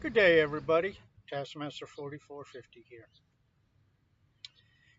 [0.00, 0.96] Good day, everybody.
[1.28, 3.08] Taskmaster 4450 here.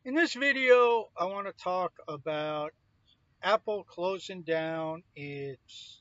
[0.03, 2.73] In this video, I want to talk about
[3.41, 5.99] Apple closing down its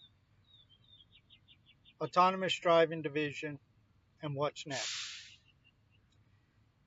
[2.01, 3.61] autonomous driving division
[4.21, 5.13] and what's next.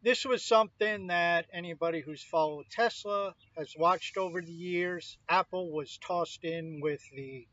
[0.03, 5.17] This was something that anybody who's followed Tesla has watched over the years.
[5.29, 7.47] Apple was tossed in with the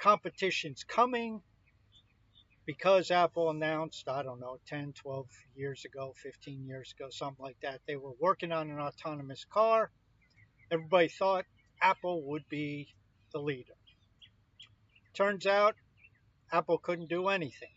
[0.00, 1.42] competition's coming
[2.66, 7.58] because Apple announced, I don't know, 10, 12 years ago, 15 years ago, something like
[7.62, 9.90] that, they were working on an autonomous car.
[10.70, 11.46] Everybody thought
[11.82, 12.94] Apple would be
[13.32, 13.74] the leader.
[15.14, 15.74] Turns out
[16.52, 17.74] Apple couldn't do anything.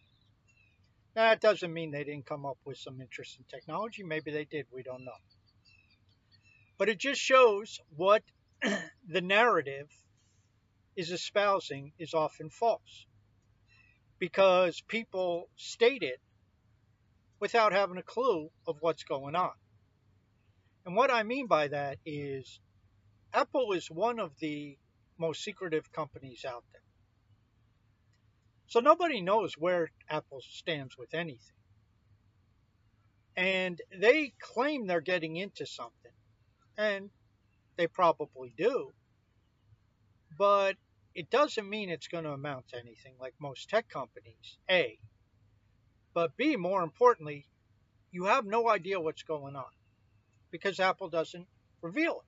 [1.16, 4.04] Now, that doesn't mean they didn't come up with some interesting technology.
[4.04, 5.12] Maybe they did, we don't know.
[6.78, 8.24] But it just shows what
[9.08, 9.90] the narrative
[10.96, 13.06] is espousing is often false
[14.24, 16.22] because people state it
[17.42, 19.52] without having a clue of what's going on.
[20.86, 22.62] And what I mean by that is
[23.34, 24.78] Apple is one of the
[25.18, 26.82] most secretive companies out there.
[28.68, 31.60] So nobody knows where Apple stands with anything.
[33.36, 36.14] And they claim they're getting into something,
[36.78, 37.10] and
[37.76, 38.94] they probably do.
[40.38, 40.78] But
[41.16, 44.98] it doesn't mean it's going to amount to anything like most tech companies, A.
[46.14, 47.46] But B, more importantly,
[48.12, 49.72] you have no idea what's going on
[50.52, 51.48] because Apple doesn't
[51.82, 52.28] reveal it.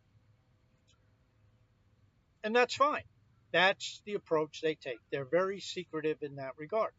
[2.44, 3.04] And that's fine.
[3.52, 5.00] That's the approach they take.
[5.12, 6.92] They're very secretive in that regard.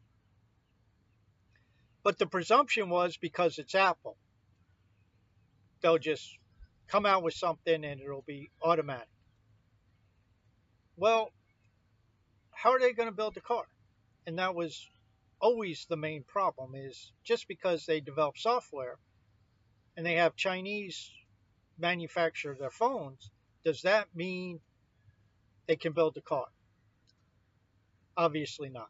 [2.02, 4.16] But the presumption was because it's Apple,
[5.80, 6.38] they'll just
[6.88, 9.08] come out with something and it'll be automatic.
[10.96, 11.32] Well,
[12.56, 13.64] how are they going to build the car?
[14.26, 14.88] And that was
[15.40, 18.96] always the main problem is just because they develop software
[19.96, 21.10] and they have Chinese
[21.78, 23.30] manufacture their phones,
[23.64, 24.60] does that mean
[25.66, 26.46] they can build the car?
[28.16, 28.88] Obviously not.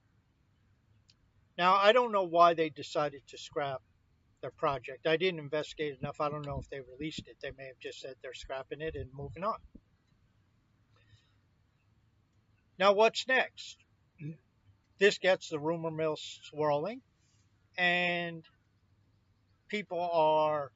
[1.58, 3.82] Now, I don't know why they decided to scrap
[4.42, 5.06] their project.
[5.06, 6.20] I didn't investigate enough.
[6.20, 7.38] I don't know if they released it.
[7.42, 9.56] They may have just said they're scrapping it and moving on.
[12.78, 13.78] Now, what's next?
[14.98, 17.02] This gets the rumor mill swirling,
[17.76, 18.44] and
[19.68, 20.72] people are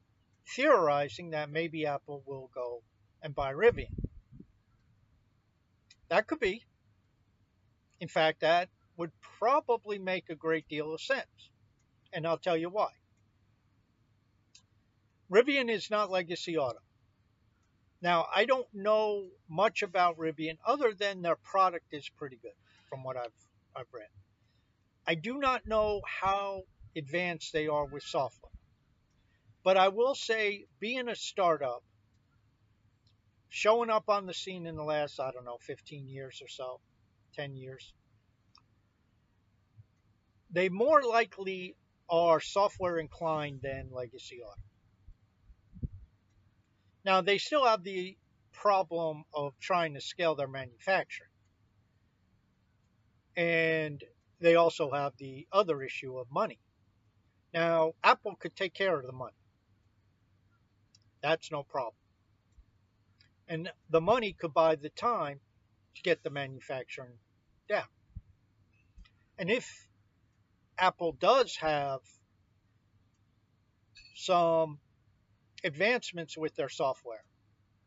[0.54, 2.82] theorizing that maybe Apple will go
[3.22, 3.94] and buy Rivian.
[6.08, 6.64] That could be.
[8.00, 11.50] In fact, that would probably make a great deal of sense.
[12.12, 12.88] And I'll tell you why.
[15.30, 16.80] Rivian is not legacy auto.
[18.02, 22.54] Now, I don't know much about Rivian other than their product is pretty good
[22.88, 23.32] from what I've,
[23.76, 24.08] I've read.
[25.06, 26.62] I do not know how
[26.96, 28.52] advanced they are with software.
[29.62, 31.82] But I will say, being a startup,
[33.50, 36.80] showing up on the scene in the last, I don't know, 15 years or so,
[37.34, 37.92] 10 years,
[40.50, 41.76] they more likely
[42.08, 44.69] are software inclined than legacy auto.
[47.10, 48.16] Now, they still have the
[48.52, 51.32] problem of trying to scale their manufacturing.
[53.36, 54.00] And
[54.40, 56.60] they also have the other issue of money.
[57.52, 59.34] Now, Apple could take care of the money.
[61.20, 61.96] That's no problem.
[63.48, 65.40] And the money could buy the time
[65.96, 67.18] to get the manufacturing
[67.68, 67.90] down.
[69.36, 69.88] And if
[70.78, 72.02] Apple does have
[74.14, 74.78] some
[75.64, 77.24] advancements with their software,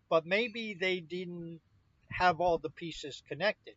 [0.09, 1.59] but maybe they didn't
[2.11, 3.75] have all the pieces connected.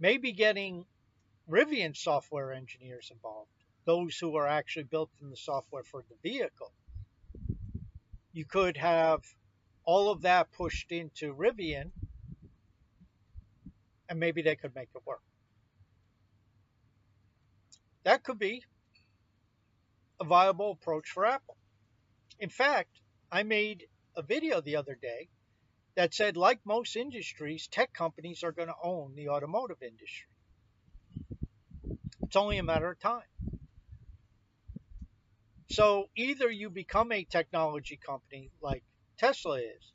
[0.00, 0.86] Maybe getting
[1.48, 3.50] Rivian software engineers involved,
[3.84, 6.72] those who are actually built in the software for the vehicle.
[8.32, 9.20] You could have
[9.84, 11.90] all of that pushed into Rivian,
[14.08, 15.22] and maybe they could make it work.
[18.04, 18.64] That could be
[20.20, 21.56] a viable approach for Apple.
[22.38, 23.00] In fact,
[23.30, 23.86] I made
[24.16, 25.28] a video the other day
[25.96, 30.28] that said, like most industries, tech companies are going to own the automotive industry.
[32.22, 33.22] It's only a matter of time.
[35.70, 38.84] So either you become a technology company like
[39.18, 39.92] Tesla is,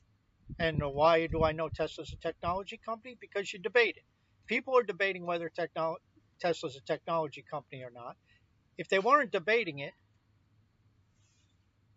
[0.57, 3.17] and why do I know Tesla's a technology company?
[3.19, 4.03] Because you debate it.
[4.47, 5.97] People are debating whether technolo-
[6.39, 8.17] Tesla's a technology company or not.
[8.77, 9.93] If they weren't debating it,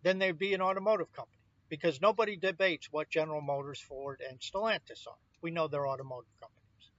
[0.03, 1.39] then they'd be an automotive company
[1.69, 5.17] because nobody debates what General Motors, Ford, and Stellantis are.
[5.41, 6.91] We know they're automotive companies.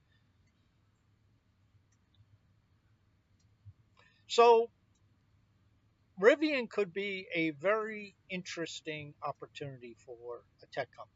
[4.27, 4.69] So
[6.19, 11.11] Rivian could be a very interesting opportunity for a tech company.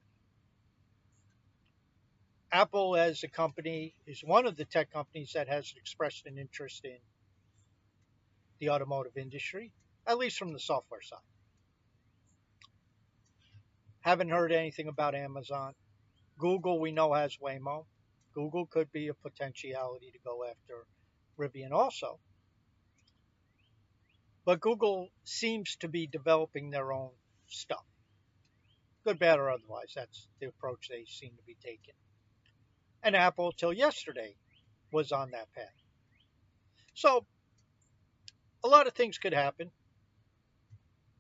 [2.52, 6.84] Apple, as a company, is one of the tech companies that has expressed an interest
[6.84, 6.98] in
[8.60, 9.72] the automotive industry,
[10.08, 11.20] at least from the software side.
[14.10, 15.76] Haven't heard anything about Amazon.
[16.40, 17.86] Google, we know, has Waymo.
[18.34, 20.88] Google could be a potentiality to go after
[21.38, 22.20] Rivian also.
[24.46, 27.12] But Google seems to be developing their own
[27.50, 27.86] stuff.
[29.06, 31.94] Good, bad, or otherwise, that's the approach they seem to be taking.
[33.04, 34.34] And Apple, till yesterday,
[34.92, 35.84] was on that path.
[36.96, 37.28] So,
[38.64, 39.70] a lot of things could happen.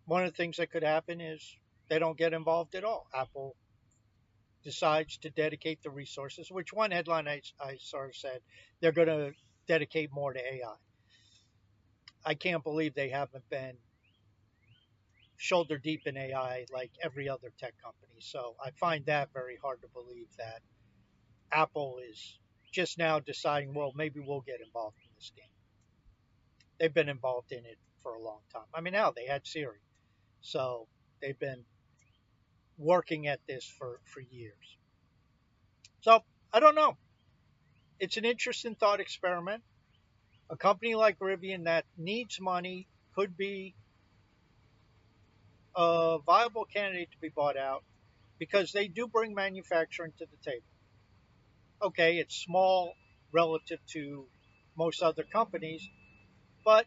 [0.05, 1.55] One of the things that could happen is
[1.89, 3.07] they don't get involved at all.
[3.13, 3.55] Apple
[4.63, 8.39] decides to dedicate the resources, which one headline I, I sort of said
[8.81, 9.31] they're going to
[9.67, 10.75] dedicate more to AI.
[12.25, 13.77] I can't believe they haven't been
[15.37, 18.19] shoulder deep in AI like every other tech company.
[18.19, 20.61] So I find that very hard to believe that
[21.51, 22.37] Apple is
[22.71, 25.45] just now deciding, well, maybe we'll get involved in this game.
[26.79, 28.67] They've been involved in it for a long time.
[28.73, 29.79] I mean, now they had Siri.
[30.41, 30.87] So
[31.21, 31.63] they've been
[32.79, 34.77] working at this for, for years.
[36.01, 36.97] So I don't know.
[37.99, 39.61] It's an interesting thought experiment.
[40.49, 43.75] A company like Rivian that needs money could be
[45.75, 47.83] a viable candidate to be bought out
[48.39, 50.65] because they do bring manufacturing to the table.
[51.81, 52.93] Okay, it's small
[53.33, 54.25] relative to
[54.77, 55.87] most other companies,
[56.65, 56.85] but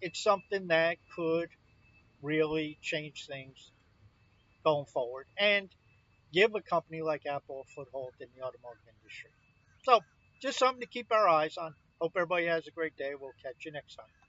[0.00, 1.48] it's something that could
[2.22, 3.72] really change things
[4.64, 5.68] going forward and
[6.32, 9.30] give a company like Apple a foothold in the automotive industry.
[9.84, 10.00] So,
[10.42, 11.74] just something to keep our eyes on.
[12.00, 13.12] Hope everybody has a great day.
[13.18, 14.19] We'll catch you next time.